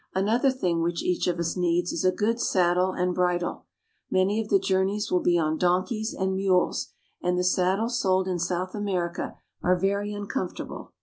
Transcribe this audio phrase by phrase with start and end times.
[0.15, 3.67] Another thing which each of us needs is a good saddle and bridle.
[4.09, 6.87] Many of the journeys will be on donkeys and mules,
[7.21, 10.93] and the saddles sold in South America are very uncomfortable.